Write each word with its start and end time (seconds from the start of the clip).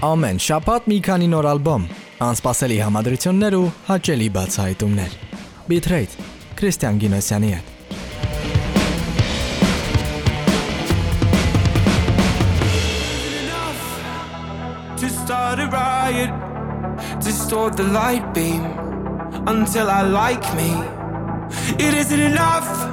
Ամեն 0.00 0.38
շաբաթ 0.40 0.86
մի 0.88 0.96
քանի 1.04 1.26
նոր 1.28 1.46
ալբոմ, 1.50 1.82
անսպասելի 2.24 2.76
համադրություններ 2.80 3.54
ու 3.58 3.64
հաճելի 3.84 4.28
բացահայտումներ։ 4.32 5.16
Bitrate 5.68 6.24
Քրիստիան 6.56 7.00
Գինոսյանի 7.02 7.50
հետ։ 7.52 7.66
to 15.00 15.08
start 15.08 15.60
a 15.60 15.68
riot, 15.68 16.32
distort 17.20 17.76
the 17.76 17.84
light 17.84 18.32
beam 18.32 18.64
until 19.52 19.90
I 19.90 20.00
like 20.00 20.48
me. 20.56 20.72
It 21.76 21.92
isn't 21.92 22.20
enough. 22.20 22.89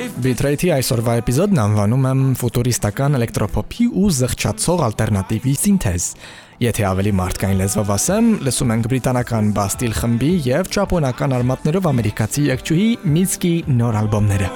Bitrate-ի 0.00 0.70
այսօրվա 0.72 1.14
էպիզոդն 1.20 1.58
անվանում 1.60 2.04
եմ 2.08 2.20
ֆուտուրիստական 2.40 3.16
էլեկտրոփոփի 3.18 3.88
ու 4.00 4.12
զղջացող 4.16 4.82
ալտերնատիվի 4.86 5.52
սինթեզ։ 5.60 6.06
Եթե 6.64 6.86
ավելի 6.88 7.12
մարդկային 7.18 7.60
լեզվով 7.60 7.92
ասեմ, 7.96 8.30
լսում 8.46 8.72
ենք 8.76 8.88
բրիտանական 8.92 9.52
Bastille 9.58 9.98
խմբի 10.00 10.32
եւ 10.46 10.72
ճապոնական 10.76 11.36
արմատներով 11.40 11.90
ամերիկացի 11.92 12.46
եկչուհի 12.48 12.88
Mitski 13.12 13.52
նոր 13.76 14.00
ալբոմները։ 14.00 14.48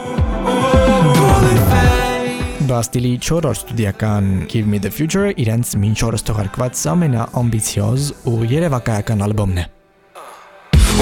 Bastille-ի 2.65 3.15
4-րդ 3.21 3.61
ստուդիական 3.61 4.35
Give 4.49 4.65
Me 4.65 4.81
the 4.81 4.89
Future 4.89 5.29
իրենց 5.37 5.77
մինչ 5.85 5.99
օրս 6.09 6.29
թողարկված 6.31 6.85
ամենաամբիցիոզ 6.97 8.13
ու 8.33 8.39
երևակայական 8.57 9.29
ալբոմն 9.29 9.65
է։ 9.67 9.74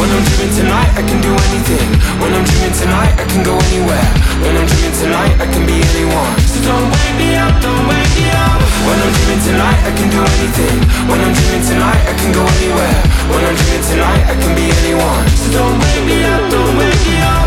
When 0.02 0.11
I'm 0.11 0.24
dreaming 0.27 0.51
tonight, 0.59 0.91
I 0.98 1.02
can 1.06 1.23
do 1.23 1.30
anything. 1.30 1.88
When 2.19 2.34
I'm 2.34 2.42
dreaming 2.42 2.74
tonight, 2.74 3.15
I 3.15 3.23
can 3.23 3.47
go 3.47 3.55
anywhere. 3.70 4.09
When 4.42 4.59
I'm 4.59 4.66
dreaming 4.66 4.98
tonight, 4.98 5.38
I 5.38 5.47
can 5.47 5.62
be 5.62 5.78
anyone. 5.78 6.34
So 6.42 6.59
don't 6.66 6.91
wake 6.91 7.15
me 7.23 7.38
up, 7.38 7.55
don't 7.62 7.87
wake 7.87 8.11
me 8.19 8.27
up. 8.34 8.59
When 8.83 8.98
I'm 8.98 9.15
dreaming 9.15 9.42
tonight, 9.47 9.78
I 9.87 9.95
can 9.95 10.11
do 10.11 10.19
anything. 10.27 10.78
When 11.06 11.23
I'm 11.23 11.30
dreaming 11.30 11.62
tonight, 11.70 12.02
I 12.02 12.15
can 12.19 12.34
go 12.34 12.42
anywhere. 12.42 12.98
When 13.30 13.42
I'm 13.47 13.55
dreaming 13.55 13.86
tonight, 13.94 14.22
I 14.27 14.34
can 14.42 14.53
be 14.59 14.67
anyone. 14.83 15.25
So 15.39 15.47
don't 15.55 15.78
wake 15.78 16.03
me 16.11 16.19
up, 16.27 16.42
don't 16.50 16.75
wake 16.83 17.03
me 17.06 17.16
up. 17.22 17.47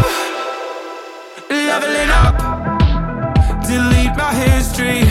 Leveling 1.51 2.11
up, 2.23 2.35
delete 3.67 4.15
my 4.15 4.31
history. 4.31 5.03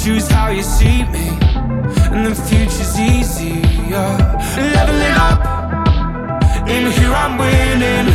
Choose 0.00 0.24
how 0.24 0.48
you 0.48 0.64
see 0.64 1.04
me, 1.12 1.36
and 2.16 2.24
the 2.24 2.34
future's 2.48 2.96
easier. 2.96 4.08
Leveling 4.56 5.20
up. 5.20 5.71
In 6.68 6.86
here 6.92 7.12
I'm 7.12 7.38
winning 7.38 8.06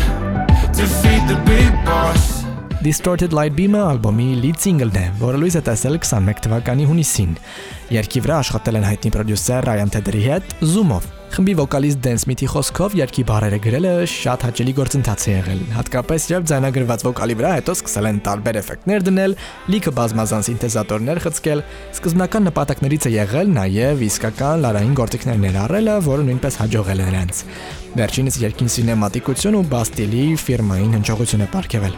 Defeat 0.71 1.23
the 1.27 1.35
big 1.45 1.71
boss. 1.83 2.45
Distorted 2.81 3.33
Light 3.35 3.51
Beam-ը 3.57 3.81
ալբոմի 3.83 4.27
lead 4.39 4.61
single-ն 4.63 4.95
է, 4.95 5.05
որը 5.19 5.41
լույս 5.41 5.57
է 5.59 5.61
տեսել 5.67 5.97
21 5.97 6.39
թվականի 6.45 6.85
հունիսին։ 6.87 7.33
Երգի 7.91 8.21
վրա 8.23 8.37
աշխատել 8.45 8.79
են 8.79 8.85
հայտնի 8.87 9.11
պրոդյուսեր 9.17 9.67
Ryan 9.67 9.91
Tedder-ի 9.91 10.21
հետ 10.27 10.53
Zoom-ով։ 10.63 11.07
Խմբի 11.33 11.55
վոկալիստ 11.59 11.99
Dan 12.05 12.21
Smith-ի 12.23 12.47
խոսքով 12.53 12.95
երգի 13.01 13.25
բառերը 13.27 13.59
գրելը 13.65 13.91
շատ 14.13 14.45
հաճելի 14.47 14.75
գործընթաց 14.77 15.25
է 15.27 15.33
եղել։ 15.33 15.65
Հատկապես 15.75 16.27
երբ 16.31 16.47
ձայնագրված 16.51 17.03
վոկալի 17.07 17.35
վրա 17.41 17.51
հետո 17.57 17.75
սկսել 17.77 18.07
են 18.13 18.21
տարբեր 18.27 18.59
էֆեկտներ 18.61 19.05
դնել, 19.09 19.35
լիքը 19.75 19.93
բազմազան 19.97 20.47
սինթեզատորներ 20.47 21.21
խցկել։ 21.27 21.65
Սկզբնական 21.97 22.47
նպատակներից 22.47 23.09
է 23.09 23.13
եղել 23.17 23.51
նաև 23.57 24.07
իսկական 24.07 24.63
լարային 24.63 24.95
գործիքներ 25.01 25.43
ներառելը, 25.43 25.99
որը 26.07 26.27
նույնպես 26.31 26.61
հաջողել 26.63 27.03
է 27.03 27.11
նրանց։ 27.11 27.43
Վերջինս 27.95 28.35
երկին 28.43 28.69
սինեմատիկություն 28.73 29.55
ու 29.57 29.61
Bastille-ի 29.71 30.25
ֆիրմային 30.43 30.91
հնչողություն 30.97 31.43
է 31.45 31.47
ապարգևել։ 31.47 31.93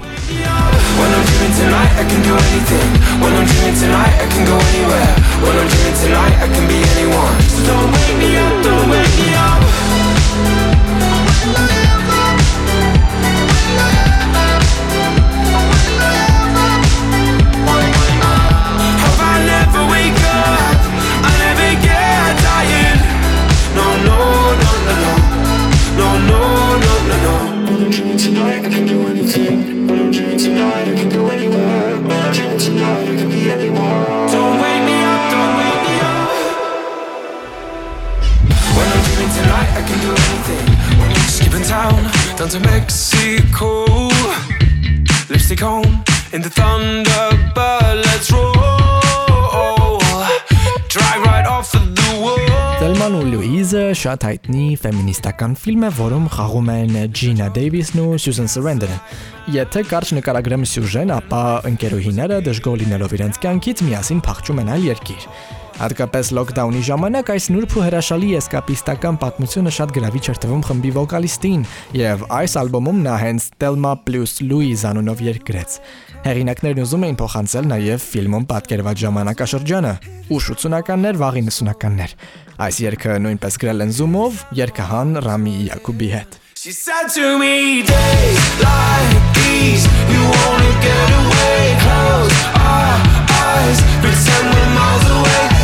When 1.00 1.12
I'm 1.16 1.24
dreaming 1.26 1.56
tonight 1.58 1.92
I 1.96 2.04
can 2.12 2.22
do 2.28 2.34
anything. 2.36 2.90
When 3.24 3.34
I'm 3.34 3.46
dreaming 3.50 3.78
tonight 3.82 4.14
I 4.20 4.28
can 4.30 4.44
go 4.46 4.56
anywhere. 4.70 5.12
When 5.42 5.54
I'm 5.58 5.68
dreaming 5.74 5.98
tonight 6.04 6.36
I 6.46 6.48
can 6.54 6.66
be 6.68 6.78
anyone. 6.94 7.36
So 7.56 7.60
don't 7.72 7.90
wake 7.98 8.16
me 8.22 8.30
up, 8.38 8.54
don't 8.64 8.88
wake 8.92 9.14
me 9.18 9.28
up 9.34 9.60
down 42.50 42.62
to 42.62 42.70
Mexico, 42.70 43.86
lipstick 45.30 45.62
on 45.64 45.84
in 46.34 46.42
the 46.42 46.50
Thunderbird, 46.50 48.06
let's 48.06 48.32
roll. 48.32 50.00
Drive 50.88 51.22
right 51.24 51.46
off 51.46 51.74
of 51.76 51.96
the 51.96 52.10
wall. 52.22 52.38
Thelman 52.80 53.14
ու 53.20 53.24
Louise 53.34 53.94
շատ 54.02 54.26
հայտնի 54.26 54.66
ֆեմինիստական 54.82 55.54
ֆիլմ 55.62 55.86
է, 55.86 55.92
որում 56.00 56.26
խաղում 56.34 56.72
են 56.74 56.98
Gina 57.14 57.50
Davis-ն 57.54 58.02
ու 58.06 58.18
Susan 58.18 58.50
Sarandon-ը։ 58.50 58.98
Եթե 59.54 59.86
կարճ 59.92 60.16
նկարագրեմ 60.18 60.66
սյուժեն, 60.74 61.14
ապա 61.20 61.44
ընկերուհիները 61.70 62.42
դժգոհ 62.50 62.82
լինելով 62.84 63.18
իրենց 63.20 63.42
կյանքից 63.46 63.86
միասին 63.90 64.26
փախչում 64.26 64.62
են 64.64 64.74
այլ 64.78 64.90
երկիր։ 64.90 65.30
Հատկապես 65.80 66.30
լոկդաունի 66.36 66.80
ժամանակ 66.84 67.30
այս 67.32 67.46
նուրբ 67.54 67.74
ու 67.80 67.84
հրաշալի 67.86 68.30
էսկապիստական 68.36 69.18
պատմությունը 69.22 69.72
շատ 69.78 69.94
գրավիչ 69.96 70.24
էր 70.34 70.40
թվում 70.44 70.64
խմբի 70.68 70.90
վոկալիստին, 70.98 71.62
եւ 71.96 72.26
այս 72.36 72.56
ալբոմում 72.60 73.00
նա 73.06 73.14
հենց 73.22 73.46
Thelma 73.64 73.94
plus 74.04 74.34
Louise 74.44 74.84
անունով 74.90 75.24
երգ 75.24 75.46
գրեց։ 75.48 75.78
Հեղինակներն 76.26 76.84
ուզում 76.84 77.06
էին 77.08 77.20
փոխանցել 77.24 77.70
նաև 77.72 78.04
ֆիլմում 78.10 78.48
պատկերված 78.52 79.04
ժամանակաշրջանը՝ 79.08 79.94
ուշ 80.36 80.52
80-ականներ, 80.60 81.22
վաղ 81.24 81.40
90-ականներ։ 81.48 82.16
Այս 82.60 82.82
երգը 82.84 83.16
նույնպես 83.24 83.60
գրել 83.64 83.86
են 83.88 83.96
Zoom-ով 83.96 84.44
երկհան 84.60 85.16
Ռամի 85.24 85.56
Յակուբի 85.70 86.12
հետ։ 86.12 86.40
She 86.60 86.76
said 86.76 87.08
to 87.16 87.40
me, 87.40 87.88
days 87.88 88.44
like 88.60 89.16
these, 89.32 89.88
you 90.12 90.20
wanna 90.28 90.74
get 90.84 91.08
away, 91.24 91.62
close 91.88 92.36
our 92.68 93.00
eyes, 93.32 93.80
pretend 94.04 94.52
we're 94.52 94.72
miles 94.76 95.08
away, 95.08 95.59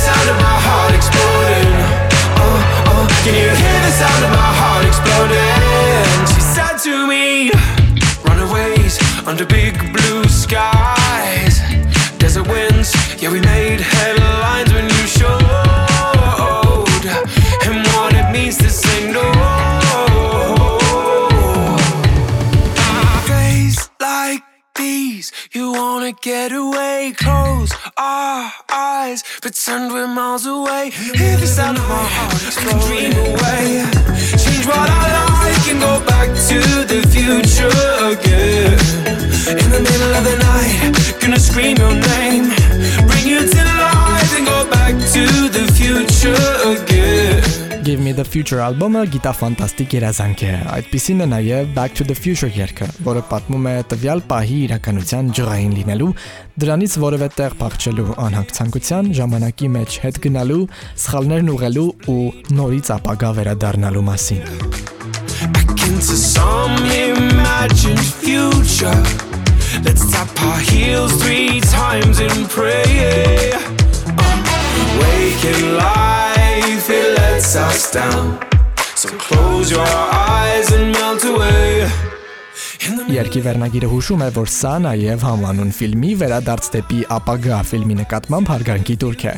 sound 0.00 0.28
of 0.30 0.36
my 0.36 0.56
heart 0.66 0.94
exploding. 0.94 1.72
Uh, 2.40 2.90
uh, 2.90 3.04
can 3.22 3.34
you 3.36 3.50
hear 3.62 3.78
the 3.84 3.92
sound 4.00 4.22
of 4.24 4.32
my 4.32 4.50
heart 4.60 4.84
exploding? 4.88 5.60
She 6.32 6.40
said 6.40 6.76
to 6.88 7.06
me, 7.06 7.52
runaways 8.24 8.96
under 9.26 9.44
big 9.44 9.74
blue 9.92 10.24
skies, 10.24 11.60
desert 12.18 12.48
winds, 12.48 12.90
yeah 13.20 13.30
we 13.30 13.40
made 13.40 13.80
headlines 13.80 14.72
when 14.72 14.84
you 14.84 15.04
showed, 15.18 15.40
and 17.66 17.76
what 17.92 18.14
it 18.14 18.32
means 18.32 18.56
to 18.56 18.70
say 18.70 19.12
no. 19.12 20.09
Get 26.12 26.52
away, 26.52 27.12
close 27.16 27.70
our 27.96 28.52
eyes, 28.68 29.22
pretend 29.40 29.92
we're 29.92 30.06
miles 30.06 30.46
away. 30.46 30.90
Hear 30.90 31.36
the 31.36 31.46
sound 31.46 31.78
of 31.78 31.88
my 31.88 32.04
heart 32.04 32.34
explode, 32.34 32.80
dream 32.86 33.12
away. 33.12 33.84
Change 34.42 34.66
what 34.66 34.88
I 34.90 35.04
like 35.20 35.68
and 35.68 35.80
go 35.80 36.04
back 36.06 36.28
to 36.48 36.58
the 36.90 37.00
future 37.14 37.70
again. 38.12 38.78
In 39.50 39.70
the 39.70 39.80
middle 39.80 40.12
of 40.14 40.24
the 40.24 40.36
night, 40.38 41.20
gonna 41.20 41.38
scream 41.38 41.76
your 41.76 41.94
name, 41.94 42.48
bring 43.06 43.26
you 43.26 43.40
to 43.46 43.64
life 43.64 44.36
and 44.36 44.46
go 44.46 44.68
back 44.70 44.94
to 45.14 45.24
the 45.48 45.64
future 45.76 46.34
again. 46.66 47.59
Give 47.90 48.04
Me 48.06 48.12
the 48.14 48.22
Future 48.22 48.60
ալբոմը 48.62 49.00
գիտաֆանտաստիկ 49.10 49.94
երազանք 49.96 50.42
է։ 50.46 50.50
Այդպիսին 50.76 51.22
է 51.24 51.26
նաև 51.30 51.70
Back 51.74 51.96
to 51.98 52.04
the 52.06 52.14
Future 52.14 52.50
երգը, 52.54 52.86
որը 53.02 53.22
պատմում 53.26 53.64
է 53.66 53.72
տվյալ 53.90 54.22
պահի 54.30 54.58
իրականության 54.66 55.32
ջղային 55.38 55.72
լինելու, 55.74 56.10
դրանից 56.62 56.94
որևէ 57.02 57.28
տեղ 57.40 57.56
փախչելու 57.64 58.06
անհանգ 58.28 58.54
ցանկության, 58.60 59.10
ժամանակի 59.18 59.70
մեջ 59.74 59.98
հետ 60.04 60.20
գնալու, 60.28 60.60
սխալներն 61.02 61.50
ուղղելու 61.56 61.88
ու 62.14 62.20
նորից 62.60 62.92
ապագա 63.00 63.30
վերադառնալու 63.40 64.06
մասին։ 64.10 64.44
into 65.90 66.14
some 66.14 66.76
imagined 66.86 68.06
future. 68.22 69.02
Let's 69.82 70.04
tap 70.12 70.30
our 70.46 70.60
heels 70.70 71.10
three 71.22 71.58
times 71.60 72.20
and 72.20 72.48
pray. 72.48 72.89
So 79.00 79.08
close 79.16 79.70
your 79.70 79.86
eyes 80.12 80.70
and 80.76 80.92
melt 80.92 81.24
away. 81.24 81.88
Երկի 83.08 83.40
վերնագիրը 83.46 83.88
հուշում 83.88 84.24
է, 84.26 84.28
որ 84.36 84.50
սա 84.52 84.72
նաև 84.84 85.24
համանուն 85.24 85.70
ֆիլմի 85.72 86.10
վերադարձ 86.20 86.68
դեպի 86.74 87.00
ապագա 87.16 87.62
ֆիլմի 87.70 87.96
նկատմամբ 88.02 88.52
հարգանքի 88.52 88.96
турք 89.00 89.24
է։ 89.32 89.34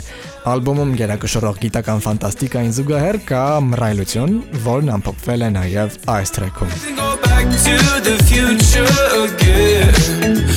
Ալբոմում 0.50 0.96
գերակշռող 0.98 1.62
գիտական 1.62 2.02
ֆանտաստիկային 2.08 2.74
զուգահեռ 2.80 3.22
կա 3.30 3.46
մռայլություն, 3.70 4.36
որն 4.66 4.94
ամփոփվել 4.98 5.46
է 5.46 5.54
նաև 5.60 5.98
այս 6.18 6.34
տրեքում։ 6.42 6.70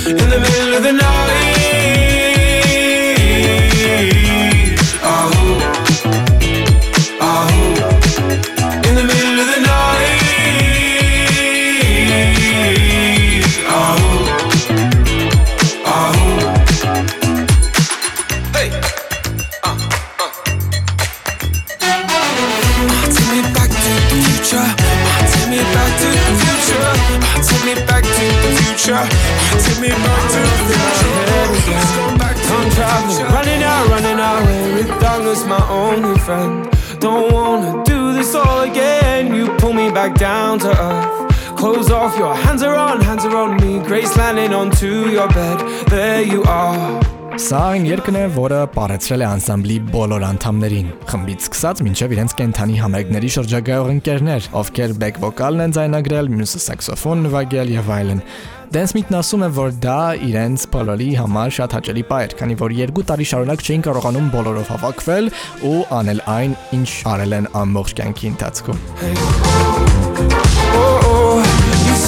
In 0.06 0.30
the 0.30 0.40
middle 0.40 0.74
of 0.78 0.84
the 0.84 0.94
night 0.94 1.45
off, 42.16 42.20
your 42.20 42.36
hands 42.36 42.64
are 42.64 42.76
on, 42.76 43.02
hands 43.02 43.26
are 43.26 43.36
on 43.36 43.56
me. 43.58 43.80
Grace 43.86 44.16
landing 44.18 44.54
onto 44.54 45.10
your 45.10 45.28
bed. 45.30 45.60
There 45.90 46.22
you 46.22 46.44
are. 46.44 47.02
Սա 47.36 47.60
այն 47.76 47.86
երգն 47.90 48.16
է, 48.16 48.22
որը 48.32 48.58
ապարեցրել 48.64 49.24
է 49.26 49.28
անսամբլի 49.28 49.76
բոլոր 49.92 50.24
անդամներին, 50.24 50.92
խմբից 51.10 51.42
սկսած 51.44 51.82
մինչև 51.84 52.14
իրենց 52.16 52.36
կենթանի 52.40 52.78
համերգների 52.80 53.32
շրջագայող 53.36 53.90
ընկերներ, 53.92 54.48
ովքեր 54.62 54.94
բեք 55.02 55.20
վոկալն 55.26 55.64
են 55.66 55.76
ձայնագրել, 55.76 56.32
մյուսը 56.32 56.62
սաքսոֆոն 56.64 57.26
նվագել 57.26 57.74
եւ 57.76 57.92
այլն։ 57.98 58.24
Dance 58.72 58.96
Meet-ն 58.96 59.20
ասում 59.20 59.44
է, 59.44 59.50
որ 59.60 59.76
դա 59.84 60.00
իրենց 60.30 60.66
բոլորի 60.72 61.10
համար 61.20 61.54
շատ 61.60 61.76
հաճելի 61.76 62.06
պահ 62.08 62.24
էր, 62.24 62.38
քանի 62.40 62.58
որ 62.64 62.78
երկու 62.80 63.06
տարի 63.12 63.28
շարունակ 63.36 63.68
չէին 63.68 63.86
կարողանում 63.90 64.32
բոլորով 64.36 64.72
հավաքվել 64.76 65.32
ու 65.68 65.78
անել 66.00 66.24
այն, 66.40 66.58
ինչ 66.80 66.90
արել 67.12 67.40
են 67.42 67.52
ամբողջ 67.66 67.96
կյանքի 68.00 68.32
ընթացքում։ 68.32 68.80
Oh, 70.78 71.00
oh, 71.06 71.25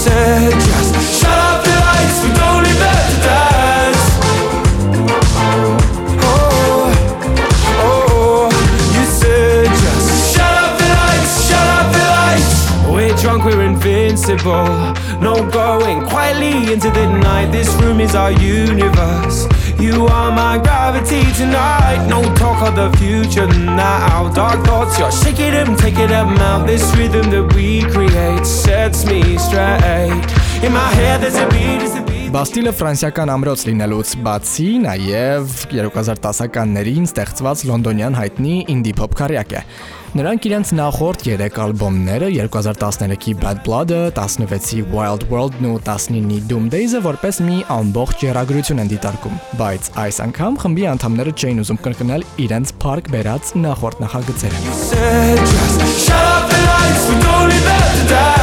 said 0.07 0.51
just 0.51 0.93
shut 1.19 1.39
up 1.49 1.59
the 1.63 1.75
lights. 1.87 2.17
We 2.23 2.29
don't 2.39 2.61
need 2.63 2.79
that 2.83 3.03
to 3.09 3.17
dance. 3.27 4.03
Oh, 6.23 6.87
oh, 7.87 8.47
you 8.95 9.03
said 9.19 9.67
just 9.83 10.07
shut 10.33 10.53
up 10.63 10.73
the 10.81 10.87
lights. 10.99 11.33
Shut 11.47 11.67
up 11.79 11.87
the 11.97 12.05
lights. 12.19 12.51
We're 12.93 13.17
drunk, 13.21 13.43
we're 13.45 13.63
invincible. 13.63 14.71
No 15.19 15.33
going 15.51 16.05
quietly 16.05 16.71
into 16.71 16.89
the 16.89 17.07
night. 17.19 17.51
This 17.51 17.69
room 17.81 17.99
is 17.99 18.15
our 18.15 18.31
universe. 18.31 19.56
You 19.79 20.07
are 20.07 20.31
my 20.31 20.57
gravity 20.57 21.21
tonight. 21.33 22.07
No 22.09 22.23
talk 22.33 22.67
of 22.67 22.75
the 22.75 22.89
future 22.97 23.45
now. 23.45 24.27
Dark 24.33 24.65
thoughts, 24.65 24.97
you're 24.97 25.11
shaking 25.11 25.51
them, 25.51 25.75
taking 25.77 26.07
them 26.07 26.29
out. 26.39 26.65
This 26.65 26.83
rhythm 26.95 27.29
that 27.29 27.53
we 27.53 27.81
create 27.93 28.43
sets 28.43 29.05
me 29.05 29.37
straight. 29.37 30.25
In 30.65 30.73
my 30.73 30.89
head, 30.97 31.21
there's 31.21 31.35
a 31.35 31.45
beat, 31.53 31.77
there's 31.77 31.93
a 31.93 32.01
beat. 32.01 32.15
Բաստիլը 32.33 32.73
ֆրանսիական 32.75 33.29
ամրոց 33.31 33.61
լինելուց 33.69 34.09
բացի 34.25 34.65
նաև 34.83 35.53
2010-ականներին 35.71 37.05
ստեղծված 37.07 37.61
լոնդոնյան 37.69 38.17
հայտնի 38.17 38.55
ինդի 38.73 38.93
փոփ 38.97 39.15
քարյակ 39.21 39.55
է։ 39.61 39.61
Նրանք 40.15 40.45
իրենց 40.47 40.71
նախորդ 40.77 41.25
3 41.27 41.57
ալբոմները 41.65 42.29
2013-ի 42.37 43.33
Bad 43.41 43.59
Blood-ը, 43.65 43.99
16-ի 44.15 44.85
Wild 44.93 45.27
World-ն 45.31 45.67
ու 45.67 45.81
19-ի 45.83 46.39
Doom 46.47 46.69
Days-ը 46.71 47.03
որպես 47.03 47.41
մի 47.43 47.59
ամբողջ 47.75 48.23
երագրություն 48.29 48.83
են 48.85 48.93
դիտարկում, 48.93 49.37
բայց 49.59 49.91
այս 50.05 50.21
անգամ 50.29 50.59
խմբի 50.63 50.87
անդամները 50.95 51.35
չէին 51.35 51.61
ուզում 51.65 51.81
կրկնել 51.87 52.27
իրենց 52.47 52.75
փառք 52.85 53.11
բերած 53.17 53.53
նախորդ 53.67 54.03
նախագծերը։ 54.07 55.67
shut 56.07 56.15
up 56.15 56.49
the 56.49 56.59
lights. 56.69 57.09
We 57.09 57.15
don't 57.21 57.49
need 57.49 57.63
to 57.63 58.09
dance. 58.09 58.36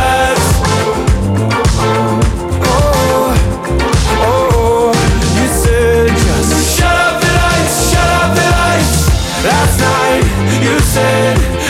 said 10.95 11.64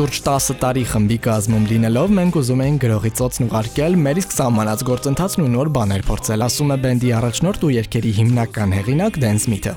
Շուրջ 0.00 0.18
10 0.24 0.54
տարի 0.62 0.82
խմբի 0.88 1.16
կազմում 1.26 1.64
լինելով 1.68 2.12
մենք 2.16 2.36
ուզում 2.40 2.60
էինք 2.64 2.84
գրողի 2.86 3.10
ծոցն 3.18 3.48
ուղարկել, 3.50 3.96
մեր 4.00 4.20
իսկ 4.22 4.30
սահմանած 4.32 4.84
գործընթացն 4.88 5.42
ու 5.44 5.48
նոր 5.52 5.70
բաներ 5.74 6.04
փորձել, 6.08 6.44
ասում 6.46 6.72
է 6.72 6.78
բենդի 6.86 7.10
առաջնորդ 7.18 7.66
ու 7.68 7.72
երգերի 7.74 8.12
հիմնական 8.16 8.72
հեղինակ 8.78 9.18
Dance 9.20 9.44
Smith-ը։ 9.44 9.74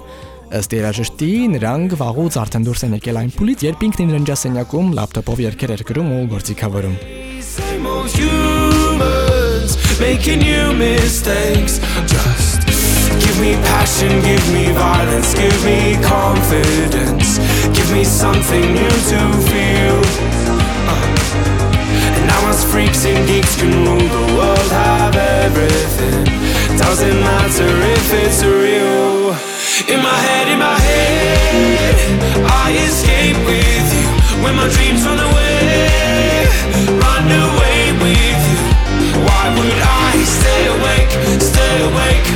Ըստ 0.63 0.75
երաժշտի, 0.79 1.31
նրանք 1.57 1.97
վաղուց 1.99 2.37
արդեն 2.39 2.67
դուրս 2.69 2.85
են 2.87 2.95
եկել 3.01 3.19
այն 3.19 3.35
փուլից, 3.35 3.67
երբ 3.67 3.83
ինքն 3.83 4.03
իր 4.05 4.15
ննջասենյակում 4.15 4.95
լապտոպով 5.03 5.43
երգեր 5.43 5.75
էր 5.75 5.83
գրում 5.91 6.15
ու 6.15 6.23
գործիքավորում։ 6.37 6.97
making 10.03 10.39
new 10.39 10.73
mistakes. 10.73 11.79
Just 12.07 12.59
give 13.23 13.37
me 13.39 13.53
passion, 13.71 14.09
give 14.21 14.45
me 14.51 14.71
violence, 14.71 15.33
give 15.33 15.57
me 15.63 15.95
confidence, 16.03 17.39
give 17.75 17.89
me 17.93 18.03
something 18.03 18.65
new 18.73 18.95
to 19.11 19.19
feel. 19.47 19.62
And 22.15 22.27
now 22.27 22.49
us 22.49 22.63
freaks 22.63 23.05
and 23.05 23.27
geeks 23.27 23.55
can 23.55 23.71
rule 23.85 24.09
the 24.17 24.25
world, 24.37 24.71
have 24.71 25.15
everything. 25.15 26.23
Doesn't 26.77 27.19
matter 27.19 27.71
if 27.95 28.13
it's 28.13 28.43
real. 28.43 29.33
In 29.93 29.99
my 30.01 30.17
head, 30.27 30.47
in 30.47 30.59
my 30.59 30.77
head, 30.79 31.95
I 32.45 32.71
escape 32.87 33.37
with 33.45 33.87
you 33.97 34.07
when 34.43 34.55
my 34.55 34.67
dreams 34.69 35.05
run 35.05 35.19
away, 35.19 36.47
run 36.87 37.27
away 37.47 37.81
with 38.03 38.41
you. 38.51 38.61
Why 39.25 39.43
would 39.57 39.79
I 40.07 40.13
stay 40.37 40.61
awake, 40.75 41.11
stay 41.41 41.75
awake? 41.89 42.27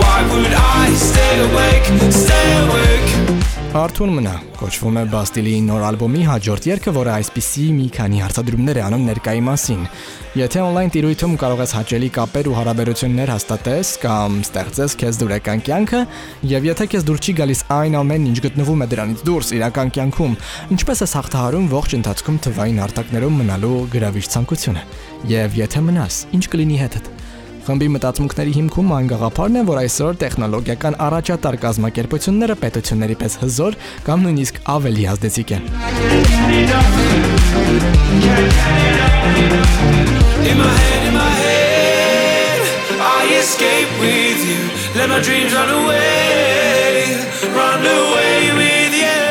Why 0.00 0.18
would 0.32 0.52
I 0.52 0.92
stay 0.94 1.34
awake, 1.48 2.12
stay 2.12 2.48
awake? 2.66 3.23
Արթուն 3.74 4.12
մնա 4.14 4.32
կոչվում 4.54 4.98
է 5.00 5.02
Բաստիլի 5.10 5.52
նոր 5.66 5.84
ալբոմի 5.88 6.20
հաջորդ 6.28 6.66
երգը, 6.68 6.92
որը 6.94 7.10
այսպիսի 7.10 7.64
մի 7.74 7.86
քանի 7.96 8.20
հարցադրումներ 8.22 8.78
է 8.78 8.84
անում 8.86 9.06
ներկայի 9.08 9.42
մասին։ 9.48 9.80
Եթե 10.38 10.60
on-line 10.62 10.92
տիրույթում 10.94 11.34
կարող 11.42 11.62
ես 11.64 11.74
հաճելի 11.74 12.10
կապեր 12.14 12.50
ու 12.52 12.54
հարաբերություններ 12.60 13.32
հաստատես 13.34 13.90
կամ 14.04 14.38
ստեղծես 14.44 14.94
քեզ 15.02 15.18
դուրեկան 15.24 15.64
կյանքը, 15.66 16.04
եւ 16.54 16.70
եթե 16.70 16.88
քեզ 16.94 17.08
դուր 17.10 17.18
չի 17.18 17.36
գալիս 17.42 17.64
այն 17.74 17.98
ամենն, 17.98 18.30
ինչ 18.30 18.38
գտնվում 18.46 18.86
է 18.86 18.88
դրանից 18.94 19.26
դուրս 19.26 19.52
իրական 19.58 19.92
կյանքում, 19.98 20.38
ինչպես 20.78 21.04
ես 21.08 21.16
հաղթահարում 21.18 21.68
ողջ 21.74 21.98
ընթացքում 21.98 22.40
թվային 22.46 22.80
արտակներում 22.86 23.42
մնալու 23.42 23.82
գրավիչ 23.98 24.24
ցանկությունը։ 24.38 24.88
Եվ 25.34 25.60
եթե 25.64 25.84
մնաս, 25.90 26.22
ինչ 26.38 26.46
կլինի 26.54 26.82
հետդ։ 26.84 27.13
Խմբի 27.64 27.86
մտածմունքների 27.94 28.50
հիմքում 28.58 28.90
այն 28.92 29.06
գաղափարն 29.08 29.54
է, 29.56 29.60
որ 29.64 29.78
այսօր 29.80 30.16
տեխնոլոգիական 30.20 30.96
առաջատար 31.00 31.56
կազմակերպությունները 31.62 32.56
պետությունների 32.60 33.16
պես 33.22 33.36
հզոր 33.40 33.78
կամ 34.04 34.26
նույնիսկ 34.26 34.58
ավելի 34.74 35.06
ազդեցիկ 35.14 35.54
են։ 35.56 35.64
In 40.44 40.58
my 40.60 40.74
head, 40.76 41.02
in 41.08 41.14
my 41.16 41.30
head, 41.40 42.60
I 43.00 43.32
escape 43.40 43.90
with 43.96 44.40
you. 44.44 44.60
Let 45.00 45.08
my 45.08 45.20
dreams 45.24 45.56
run 45.56 45.72
away, 45.72 47.16
run 47.56 47.80
away 47.80 48.52
with 48.60 48.92
you. 48.92 49.24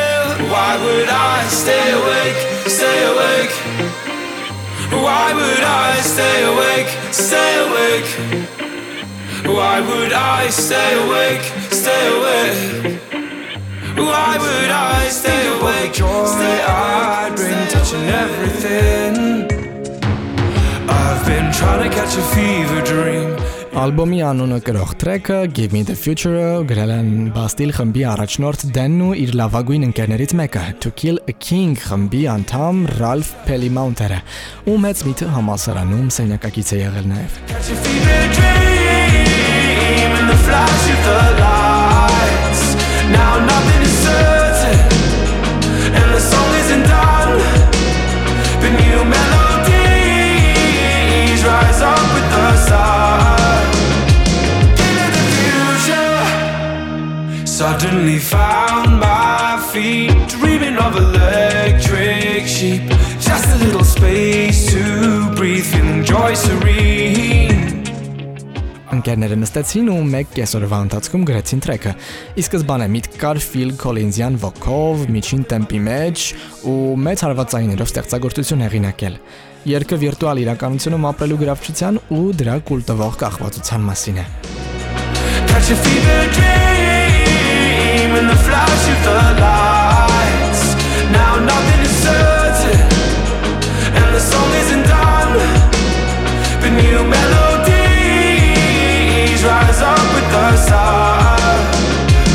Why 0.50 0.74
would 0.82 1.08
I 1.08 1.46
stay 1.46 1.86
awake, 2.02 2.40
stay 2.66 2.98
awake? 3.14 3.73
Why 4.90 5.32
would 5.34 5.62
I 5.62 6.00
stay 6.00 6.44
awake, 6.52 6.88
stay 7.12 7.52
awake? 7.66 8.08
Why 9.46 9.80
would 9.80 10.12
I 10.12 10.48
stay 10.50 10.90
awake, 11.06 11.42
stay 11.70 12.06
awake? 12.16 13.00
Why 13.96 14.36
would 14.38 14.70
I 14.70 15.08
stay 15.08 15.46
awake? 15.58 15.92
Joy 15.92 16.06
I'd 16.06 17.32
bring, 17.36 17.68
touching 17.68 18.06
everything. 18.22 19.14
I've 20.88 21.26
been 21.26 21.52
trying 21.52 21.88
to 21.88 21.94
catch 21.94 22.16
a 22.16 22.22
fever 22.34 22.80
dream. 22.82 23.43
Ալբոմի 23.74 24.20
անունը 24.22 24.60
կրող 24.62 24.90
տրեքը 25.02 25.36
Give 25.50 25.72
Me 25.74 25.80
the 25.82 25.96
Future-ը 25.98 26.62
գրել 26.70 26.92
են 26.94 27.08
Bastille 27.34 27.74
խմբի 27.74 28.04
առաջնորդ 28.06 28.60
Դենն 28.76 29.00
ու 29.02 29.08
իր 29.18 29.32
լավագույն 29.40 29.86
ընկերներից 29.88 30.34
մեկը 30.38 30.62
To 30.84 30.92
Kill 30.94 31.18
a 31.26 31.34
King 31.34 31.74
խմբի 31.82 32.20
անդամ 32.36 32.84
Ralph 33.00 33.32
Pellimounter-ը, 33.48 34.20
ում 34.70 34.86
մեծ 34.86 35.02
միտը 35.08 35.26
համասարանում 35.34 36.06
սենյակակից 36.14 36.70
է 36.70 36.80
եղել 36.84 37.10
նաև։. 37.16 37.30
Now 43.14 43.36
nothing 43.44 43.82
is 43.82 43.98
certain, 44.00 44.43
suddenly 57.54 58.18
found 58.18 58.98
my 58.98 59.62
feet, 59.70 60.10
dreaming 60.26 60.76
of 60.76 60.96
electric 60.96 62.48
sheep. 62.48 62.82
Just 63.20 63.46
a 63.54 63.58
little 63.64 63.84
space 63.84 64.66
to 64.72 64.82
breathe, 65.36 65.62
feeling 65.62 66.02
joy 66.02 66.34
serene. 66.34 67.62
Ընկերները 68.94 69.38
նստեցին 69.38 69.92
ու 69.94 70.00
մեկ 70.10 70.34
կեսօրվա 70.34 70.80
ընթացքում 70.86 71.28
գրեցին 71.30 71.62
տրեքը։ 71.66 71.94
Ի 72.34 72.44
սկզբանե 72.44 72.90
միտք 72.96 73.16
կար 73.22 73.40
Phil 73.46 73.72
Collins-յան 73.78 74.40
ոգով, 74.42 75.06
միջին 75.14 75.46
տեմպի 75.54 75.80
մեջ 75.86 76.26
ու 76.74 76.76
մեծ 77.06 77.24
հարվածայիներով 77.28 77.90
ստեղծագործություն 77.94 78.66
հեղինակել։ 78.66 79.18
Երգը 79.74 80.00
վիրտուալ 80.04 80.44
իրականությունում 80.44 81.08
ապրելու 81.14 81.42
գրավչության 81.44 82.02
ու 82.18 82.28
դրա 82.42 82.60
կուլ 82.70 82.86
տվող 82.90 83.18
կախվածության 83.24 83.90
մասին 83.90 84.22
է։ 84.22 84.28
Catch 85.54 85.70
a 85.70 85.76
fever 85.82 86.22
dream 86.34 86.64
in 86.68 86.73
Now 91.10 91.34
nothing 91.38 91.80
is 91.80 91.94
certain, 92.08 92.80
and 93.98 94.14
the 94.14 94.20
song 94.20 94.50
isn't 94.62 94.84
done. 94.86 95.38
But 96.60 96.70
new 96.70 97.02
melodies 97.04 97.80
rise 99.42 99.80
up 99.82 100.06
with 100.14 100.28
the 100.30 100.56
sun. 100.68 101.40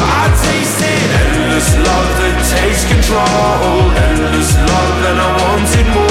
I 0.01 0.23
tasted 0.43 1.09
endless 1.23 1.69
love 1.87 2.09
that 2.19 2.37
takes 2.53 2.83
control, 2.93 3.91
endless 4.07 4.51
love, 4.69 4.97
and 5.09 5.19
I 5.19 5.29
wanted 5.41 5.87
more. 5.95 6.08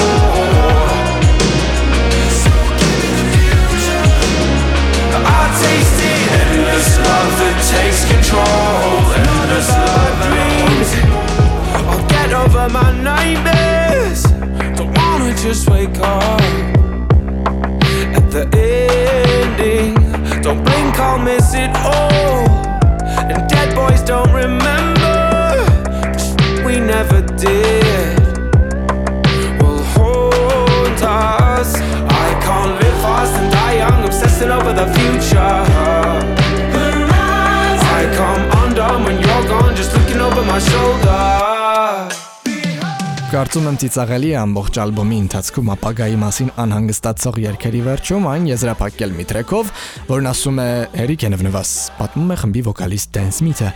Ծիծաղելի 43.79 44.29
է 44.33 44.37
ամբողջ 44.39 44.77
ալբոմի 44.83 45.17
ընթացքում 45.23 45.69
ապագայի 45.73 46.17
մասին 46.19 46.49
անհանգստացող 46.63 47.37
երգերի 47.43 47.81
վերջում 47.85 48.25
այն 48.29 48.47
եզրափակել 48.49 49.13
մի 49.15 49.25
տրեքով, 49.29 49.71
որն 50.09 50.29
ասում 50.29 50.59
է 50.63 50.67
Էրիկ 51.03 51.23
է 51.23 51.29
նվնված, 51.33 51.71
պատմում 51.99 52.33
է 52.33 52.37
խմբի 52.41 52.63
վոկալիստ 52.67 53.13
Դեն 53.15 53.31
Սմիթը։ 53.39 53.69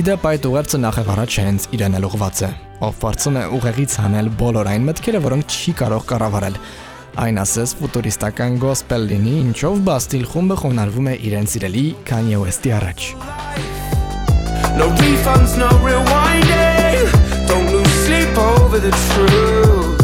Իդեպ 0.00 0.26
այդ 0.30 0.48
ուղերձը 0.50 0.80
նախ 0.84 0.98
առաջ 1.14 1.38
հենց 1.44 1.68
իրեն 1.78 1.98
էլ 2.00 2.08
ուղված 2.10 2.42
է, 2.44 2.50
ով 2.88 2.98
փորձում 3.04 3.38
է 3.38 3.44
ուղեղից 3.58 3.96
հանել 4.04 4.32
բոլոր 4.42 4.70
այն 4.74 4.88
մտքերը, 4.90 5.22
որոնք 5.28 5.54
չի 5.54 5.76
կարող 5.84 6.06
կառավարել։ 6.10 6.60
Այն 7.14 7.36
ասես 7.44 7.76
ֆուտուրիստական 7.78 8.56
գոսպել 8.64 9.04
լինի, 9.14 9.34
ինչով 9.44 9.84
Bastille 9.86 10.30
խումբը 10.34 10.56
խոնարհվում 10.64 11.10
է 11.14 11.16
իրեն 11.30 11.50
սիրելի 11.54 11.86
Kanye 12.10 12.42
West-ի 12.42 12.74
առաջ։ 12.74 13.10
No 14.74 14.90
refunds, 14.98 15.56
no 15.56 15.68
rewinding. 15.86 16.73
Sleep 18.34 18.46
over 18.46 18.80
the 18.80 18.90
truth. 18.90 20.00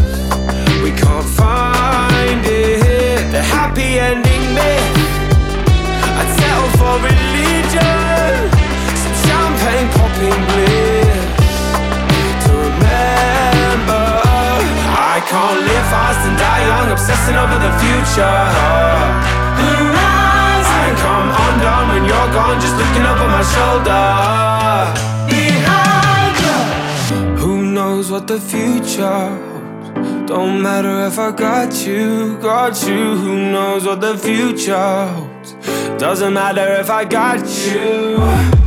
We 0.85 0.93
can't 0.93 1.25
find 1.25 2.45
it. 2.47 3.33
The 3.33 3.43
happy 3.43 3.99
ending 3.99 4.55
myth. 4.55 4.97
I'd 6.19 6.31
settle 6.39 6.71
for 6.79 6.95
religion. 7.11 8.35
Some 9.03 9.17
champagne 9.27 9.89
popping 9.97 10.43
bliss. 10.51 11.27
To 12.45 12.51
remember, 12.69 14.07
I 14.95 15.19
can't 15.27 15.61
live 15.67 15.87
fast 15.91 16.23
and 16.29 16.39
die 16.39 16.67
young, 16.71 16.93
obsessing 16.93 17.35
over 17.35 17.59
the 17.59 17.73
future. 17.83 19.40
What 28.21 28.29
the 28.29 28.41
future 28.41 29.07
holds? 29.09 30.29
Don't 30.29 30.61
matter 30.61 31.07
if 31.07 31.19
I 31.19 31.31
got 31.33 31.87
you, 31.87 32.37
got 32.39 32.83
you. 32.87 33.17
Who 33.17 33.51
knows 33.51 33.87
what 33.87 34.03
the 34.03 34.19
future 34.19 34.77
holds? 34.77 35.53
Doesn't 35.99 36.35
matter 36.35 36.81
if 36.81 36.91
I 36.91 37.05
got 37.05 37.41
you. 37.67 38.60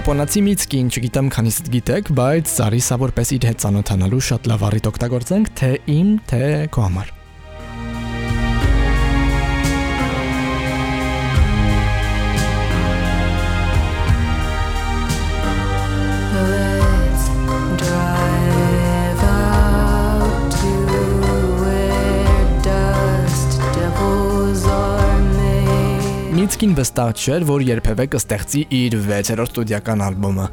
Ճապոնացի 0.00 0.40
միցկին, 0.46 0.86
չգիտեմ 0.96 1.26
քանիսդ 1.34 1.68
գիտեք, 1.74 2.08
բայց 2.16 2.54
Զարիսա 2.54 2.98
որպես 3.04 3.34
իր 3.36 3.48
հետ 3.50 3.60
ծանոթանալու 3.66 4.24
շատ 4.30 4.50
լավ 4.54 4.66
առիթ 4.70 4.90
օգտագործենք 4.94 5.54
թե 5.60 5.72
իմ, 6.00 6.18
թե 6.32 6.44
քո 6.72 6.88
համար։ 6.88 7.16
Միցկին 26.60 26.76
վստահ 26.76 27.10
չէր, 27.16 27.44
որ 27.48 27.62
երբևէ 27.64 28.04
կստեղծի 28.12 28.62
իր 28.76 28.94
6-րդ 29.00 29.46
ստուդիական 29.48 30.02
ալբոմը։ 30.04 30.48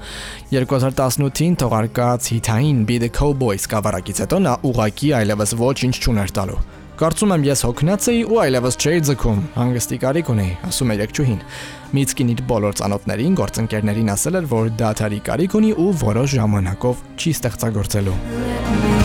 2018-ին 0.54 1.58
թողարկած 1.60 2.30
հիթային 2.32 2.78
Be 2.88 2.96
the 3.04 3.10
Cowboys 3.12 3.68
կավարակից 3.68 4.22
հետո 4.24 4.40
նա 4.46 4.54
ուղակի 4.70 5.10
այլևս 5.20 5.52
ոչինչ 5.60 5.96
չուներ 6.00 6.32
տալու։ 6.38 6.62
Կարծում 7.04 7.34
եմ 7.36 7.44
ես 7.50 7.64
հոգնած 7.68 8.08
էի 8.14 8.22
ու 8.24 8.40
այլևս 8.46 8.80
չէի 8.80 9.02
ձգում, 9.10 9.42
հանգստի 9.58 10.00
կարիք 10.08 10.32
ունեի, 10.32 10.54
ասում 10.72 10.94
է 10.96 10.98
երգչուհին։ 11.04 11.42
Միցկին 11.98 12.32
իր 12.38 12.46
բոլոր 12.56 12.78
ծանոթներին, 12.80 13.36
գործընկերներին 13.44 14.14
ասել 14.16 14.40
էր, 14.40 14.48
որ 14.56 14.72
դաթարի 14.80 15.20
կարիք 15.28 15.60
ունի 15.60 15.74
ու 15.76 15.92
որոշ 16.08 16.38
ժամանակով 16.40 17.04
չի 17.20 17.36
ստեղծագործելու։ 17.36 18.97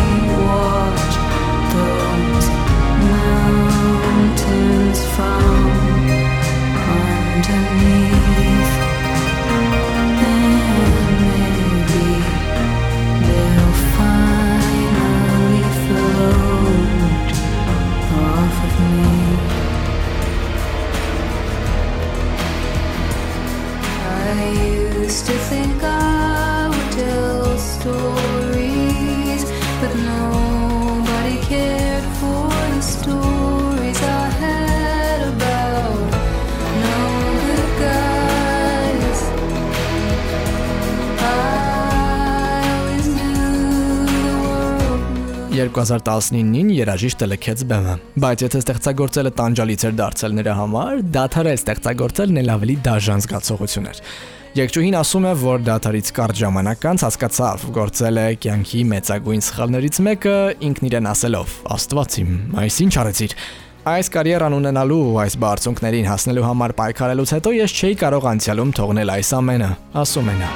but 29.82 29.96
nobody 29.96 31.36
cared 31.50 32.06
for 32.20 32.46
the 32.70 32.80
stories 32.80 34.00
I 34.00 34.26
had 34.42 35.20
about 35.34 36.02
no 36.82 37.00
good 37.46 37.70
guys. 37.82 39.18
I 41.18 41.34
always 42.78 43.08
knew 45.50 45.66
2019-ին 45.78 46.70
երաժիշտը 46.76 47.26
լքեց 47.32 47.64
բեմը, 47.72 47.96
բայց 48.22 48.38
եթե 48.46 48.62
ստեղծագործելը 48.62 49.32
տանջալից 49.42 49.86
էր 49.88 49.98
դարձել 50.02 50.38
նրա 50.38 50.54
համար, 50.60 51.02
դադարել 51.18 51.58
ստեղծագործելն 51.58 52.40
էլ 52.44 52.54
ավելի 52.54 52.78
դաժան 52.86 53.26
զգացողություն 53.26 53.90
էր։ 53.96 54.04
Եկչուհին 54.52 54.98
ասում 54.98 55.26
է, 55.30 55.30
որ 55.40 55.62
դադարից 55.64 56.08
կարճ 56.12 56.40
ժամանակ 56.42 56.82
անց 56.90 57.04
հասկացավ, 57.06 57.62
գործել 57.72 58.20
է 58.20 58.24
կյանքի 58.44 58.82
մեծագույն 58.90 59.44
սխալներից 59.46 60.00
մեկը 60.04 60.34
ինքն 60.68 60.88
իրեն 60.90 61.08
ասելով. 61.08 61.56
Աստված 61.72 62.18
իմ, 62.20 62.36
այս 62.60 62.80
ինչ 62.84 62.92
արեցիր։ 63.00 63.36
Այս 63.96 64.12
կարիերան 64.12 64.60
ունենալու 64.60 65.02
ու 65.08 65.18
այս 65.24 65.40
բարձունքներին 65.48 66.12
հասնելու 66.12 66.48
համար 66.52 66.78
պայքարելուց 66.84 67.36
հետո 67.40 67.58
ես 67.62 67.80
չէի 67.80 68.00
կարող 68.04 68.32
անցյալում 68.36 68.76
թողնել 68.76 69.16
այս 69.16 69.36
ամենը, 69.40 69.76
ասում 70.04 70.34
է 70.36 70.40
նա։ 70.44 70.50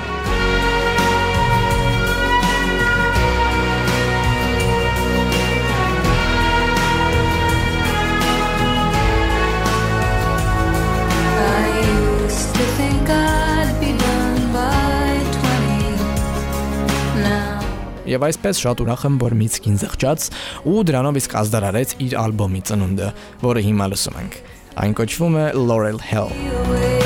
Եվ 18.17 18.23
այսպես 18.31 18.61
շատ 18.63 18.81
ուրախ 18.81 19.03
եմ, 19.11 19.17
որ 19.21 19.35
Միցկին 19.37 19.75
զղջաց 19.83 20.29
ու 20.73 20.85
դրանով 20.89 21.19
իսկ 21.21 21.37
ազդարարեց 21.43 21.93
իր 22.07 22.17
ալբոմի 22.23 22.63
ծնունդը, 22.71 23.11
որը 23.45 23.65
հիմա 23.69 23.91
լսում 23.93 24.21
ենք։ 24.25 24.39
Այն 24.87 24.97
կոչվում 25.03 25.37
է 25.43 25.45
Laurel 25.61 26.01
Hell։ 26.01 27.06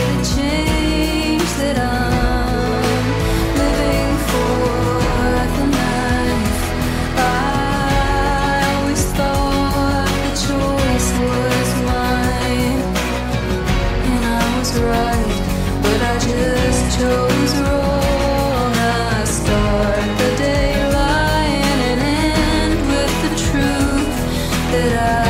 it 24.80 24.92
up. 24.94 25.29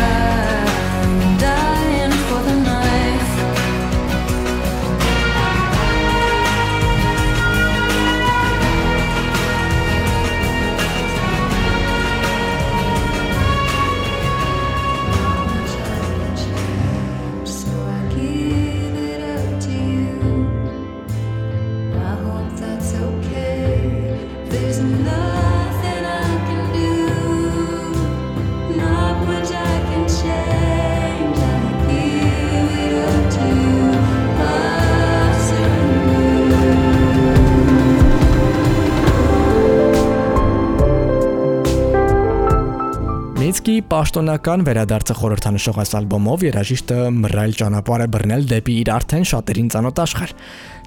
Միցկի 44.00 44.16
պաշտոնական 44.16 44.62
վերադարձը 44.64 45.14
խորհրդանշող 45.18 45.78
այս 45.82 45.90
ալբոմով 45.98 46.44
երաժիշտը 46.46 46.96
մռայլ 47.20 47.52
ճանապարհ 47.58 48.04
է 48.04 48.06
բռնել 48.14 48.46
դեպի 48.48 48.76
իր 48.80 48.90
արդեն 48.94 49.26
շատերին 49.28 49.68
ծանոթ 49.74 50.00
աշխարհ։ 50.06 50.32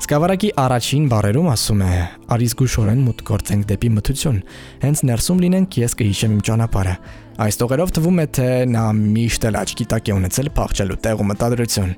Սկավառակի 0.02 0.50
առաջին 0.64 1.06
բառերում 1.14 1.52
ասում 1.54 1.84
է. 1.86 1.92
«Արիս 2.34 2.56
գուշորեն 2.58 3.04
մուտք 3.06 3.30
գործենք 3.30 3.70
դեպի 3.70 3.92
մթություն։ 3.94 4.42
Հենց 4.82 5.04
ներսում 5.14 5.44
լինենք, 5.46 5.78
ես 5.84 5.98
կհիշեմ 6.02 6.34
իմ 6.34 6.42
ճանապարհը»։ 6.50 6.96
Այս 7.44 7.58
տողերով 7.62 7.94
թվում 7.94 8.18
է, 8.24 8.26
թե 8.34 8.50
նա 8.74 8.84
միշտ 8.98 9.46
էլ 9.50 9.56
աչքի 9.62 9.86
տակ 9.94 10.10
է 10.10 10.18
ունեցել 10.18 10.50
փախչելու 10.58 11.00
տեղ 11.06 11.22
ու 11.22 11.30
մտադրություն։ 11.34 11.94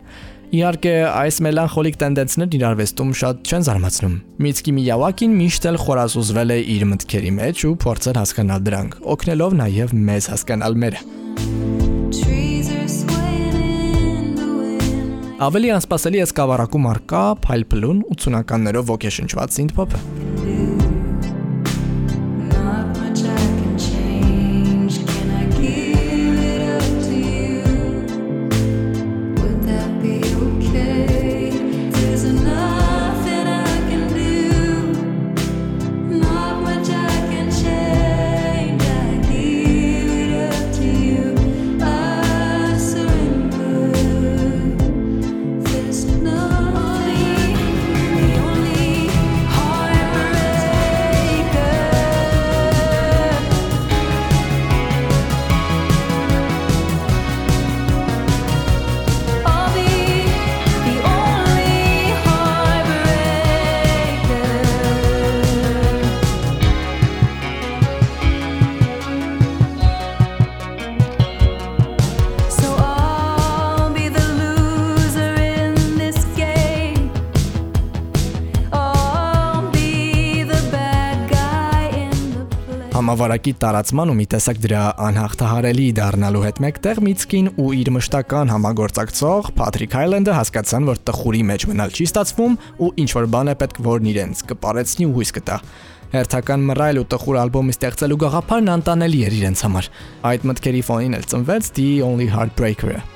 Իհարկե, 0.54 0.92
այս 1.10 1.40
մելանխոլիկ 1.42 1.96
տենդենսներն 2.02 2.52
իր 2.56 2.64
արվեստում 2.70 3.14
շատ 3.18 3.50
չեն 3.50 3.64
զարմացնում։ 3.66 4.14
Միցկի 4.46 4.74
Միյավակին 4.78 5.34
միշտ 5.40 5.68
էլ 5.72 5.80
խորազուզվել 5.82 6.54
է 6.54 6.58
իր 6.76 6.86
մտքերի 6.92 7.32
մեջ 7.40 7.64
ու 7.66 7.74
փորձել 7.82 8.20
հասկանալ 8.22 8.62
դրանք, 8.70 9.00
օգնելով 9.16 9.58
նաև 9.66 9.96
մեզ 10.06 10.30
հասկանալ 10.36 10.78
մերը։. 10.86 11.02
Ավելի 15.46 15.74
անսպասելի 15.76 16.22
է 16.22 16.28
սկավառակում 16.30 16.86
արկա 16.94 17.24
փայլփլուն 17.44 18.00
80-ականներով 18.16 18.94
ոգեշնչված 18.94 19.60
synth-pop-ը։ 19.60 20.75
Համավարակի 82.96 83.52
տարածման 83.60 84.12
ու 84.14 84.14
մի 84.16 84.26
տեսակ 84.32 84.60
դրա 84.64 84.82
անհաղթահարելի 85.04 85.88
դառնալու 85.98 86.44
հետ 86.46 86.60
մեկտեղ 86.64 87.00
Միցկին 87.04 87.50
ու 87.60 87.66
իր 87.76 87.90
մշտական 87.92 88.54
համագործակցող 88.54 89.50
Փատրիկ 89.58 89.98
Հայլենդը 90.00 90.36
հասկացան, 90.38 90.88
որ 90.88 91.02
տխուրի 91.10 91.42
մեջ 91.50 91.66
մնալ 91.72 91.92
չի 91.92 92.08
ստացվում 92.08 92.56
ու 92.80 92.90
ինչ 93.04 93.10
որ 93.18 93.28
բան 93.36 93.52
է 93.52 93.56
պետք 93.66 93.82
որ 93.90 94.08
իրենց 94.16 94.44
կպարեցնի 94.54 95.10
ու 95.10 95.16
հույս 95.18 95.34
կտա։ 95.36 95.58
Հերթական 96.16 96.64
մռայլ 96.70 97.02
ու 97.02 97.10
տխուր 97.12 97.42
ալբոմի 97.42 97.76
ստեղծելու 97.76 98.20
գաղափարն 98.24 98.72
անտանելի 98.78 99.20
էր 99.28 99.36
իրենց 99.42 99.66
համար։ 99.68 99.92
Այդ 100.32 100.48
մտքերի 100.54 100.86
ֆոնին 100.92 101.20
էլ 101.20 101.28
ծնվեց 101.36 101.70
The 101.76 101.90
Only 102.08 102.30
Heartbreaker-ը։ 102.32 103.14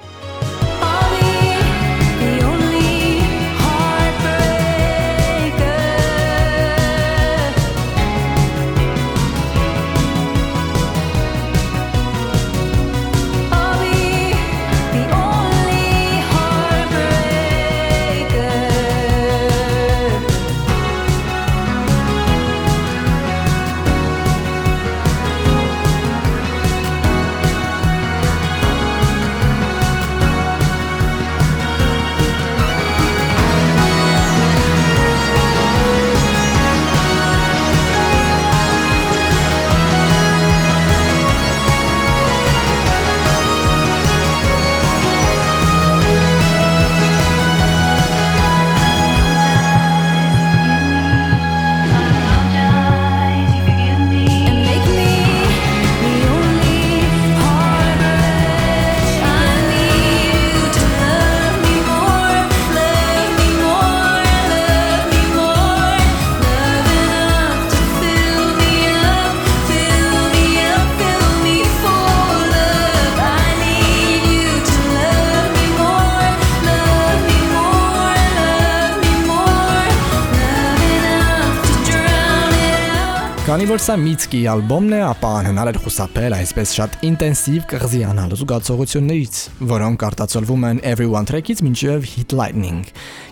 Քանի 83.49 83.65
որ 83.65 83.81
սա 83.81 83.95
Mitski 83.97 84.39
ալբոմն 84.45 84.91
է, 84.93 84.97
ապա 85.07 85.29
անհնար 85.39 85.69
էր 85.71 85.77
խուսափել 85.81 86.33
այսպես 86.37 86.73
շատ 86.77 86.97
ինտենսիվ 87.07 87.63
կղզի 87.71 88.01
անալ 88.05 88.35
զգացողություններից, 88.37 89.37
որոնք 89.71 90.03
արտացոլվում 90.05 90.65
են 90.67 90.81
Everyone 90.85 91.25
track-ից 91.25 91.63
մինչև 91.65 92.05
Hit 92.11 92.35
Lightning։ 92.37 92.83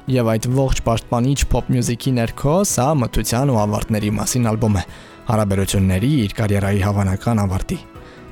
Եվ 0.09 0.31
այդ 0.33 0.47
ողջ 0.57 0.81
պաշտպանիչ 0.87 1.37
pop 1.51 1.69
music-ի 1.69 2.15
ներքո 2.17 2.55
սա 2.65 2.87
մթության 2.97 3.51
ու 3.53 3.59
ավարտների 3.61 4.09
մասին 4.17 4.49
ալբոմ 4.55 4.79
է, 4.81 4.83
հարաբերությունների 5.29 6.09
իր 6.23 6.33
կարիերայի 6.41 6.81
հավանական 6.87 7.43
ավարտի։ 7.45 7.77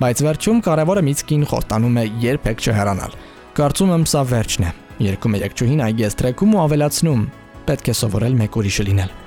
Բայց 0.01 0.23
վերջում 0.25 0.63
կարևորը 0.65 1.03
Mitski-ին 1.05 1.45
խոստանում 1.53 2.01
է 2.01 2.07
երբեք 2.25 2.65
չհեռանալ։ 2.65 3.13
Կարծում 3.61 3.93
եմ 3.99 4.07
սա 4.09 4.25
վերջն 4.33 4.65
է։ 4.65 4.73
Երկու 5.05 5.33
երեկչուհին 5.37 5.85
այգես 5.91 6.19
տրեքում 6.23 6.57
ու 6.57 6.65
ավելացնում. 6.65 7.29
պետք 7.65 7.87
է 7.89 7.93
սովորել 7.97 8.35
մեկ 8.41 8.57
ուրիշը 8.61 8.83
լինել։ 8.89 9.24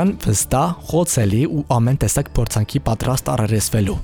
Մարտավարական, 0.00 0.20
վստահ, 0.24 0.70
խոցելի 0.88 1.40
ու 1.52 1.62
ամեն 1.76 1.98
տեսակ 2.00 2.28
փորձանքի 2.36 2.80
պատրաստ 2.86 3.26
առերեսվելու։ 3.34 3.96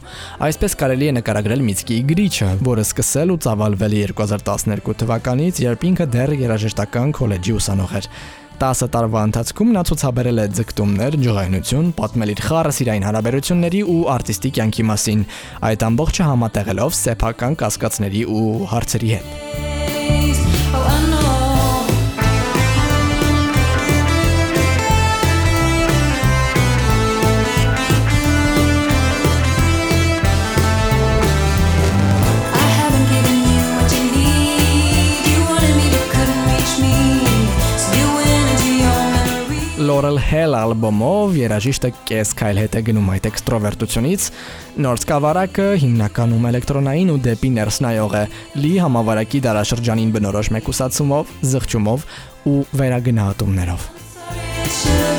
Այսպես 0.47 0.73
կարելի 0.81 1.07
է 1.09 1.13
նկարագրել 1.17 1.63
Միցկիի 1.67 2.03
գրիչը, 2.11 2.49
որը 2.67 2.85
սկսել 2.87 3.33
ու 3.33 3.39
ծավալվել 3.47 3.95
է 3.97 4.03
2012 4.13 4.97
թվականից, 5.01 5.61
երբ 5.65 5.87
ինքը 5.91 6.07
դեռ 6.17 6.35
երաժշտական 6.43 7.15
քոլեջի 7.17 7.57
ուսանող 7.57 7.95
էր։ 7.97 8.11
10 8.57 8.89
տարվա 8.93 9.23
ընթացքում 9.29 9.73
նա 9.77 9.83
ցուցաբերել 9.89 10.41
է 10.41 10.47
ձգտումներ, 10.57 11.17
ջղայնություն, 11.27 11.91
պատմել 11.97 12.33
իր 12.33 12.43
խառը 12.47 12.73
սիրային 12.77 13.07
հարաբերությունների 13.09 13.83
ու 13.93 14.01
արտիստի 14.17 14.53
կյանքի 14.57 14.89
մասին, 14.93 15.25
այդ 15.71 15.89
ամբողջը 15.93 16.29
համատեղելով 16.33 17.01
սեփական 17.05 17.61
կասկածների 17.61 18.29
ու 18.33 18.45
հարցերի 18.73 19.17
հետ։ 19.17 19.76
Laurel 39.97 40.19
Hell 40.21 40.53
ալբոմով 40.53 41.39
երաժիշտը 41.41 41.89
կես 42.11 42.33
քայլ 42.37 42.59
հետ 42.61 42.75
է 42.77 42.83
գնում 42.91 43.07
այդ 43.15 43.29
էքստրովերտությունից։ 43.31 44.27
Նոր 44.85 45.01
սկավառակը 45.01 45.69
հիմնականում 45.87 46.45
էլեկտրոնային 46.51 47.15
ու 47.15 47.19
դեպի 47.31 47.53
ներս 47.57 47.81
նայող 47.87 48.21
է՝ 48.21 48.25
լի 48.61 48.75
համավարակի 48.85 49.43
դարաշրջանին 49.49 50.15
բնորոշ 50.21 50.53
մեկուսացումով, 50.61 51.35
զղջումով 51.57 52.09
ու 52.53 52.63
վերագնահատումներով։ 52.77 53.93
It 54.67 54.73
should 54.73 55.16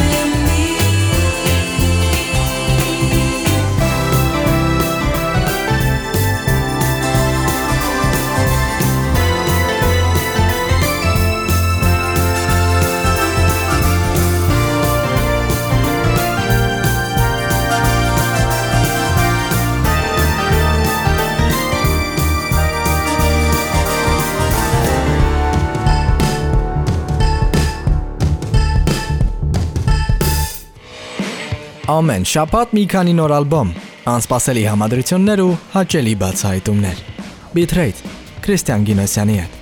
Ամեն 31.97 32.25
շաբաթ 32.29 32.73
մի 32.77 32.81
քանի 32.91 33.13
նոր 33.17 33.31
ալբոմ, 33.37 33.69
անսպասելի 34.11 34.65
համադրություններ 34.69 35.43
ու 35.47 35.53
հաճելի 35.73 36.15
բացահայտումներ։ 36.23 37.05
Bitrate 37.57 38.17
Քրիստիան 38.45 38.85
Գինոսյանի 38.91 39.37
հետ 39.41 39.56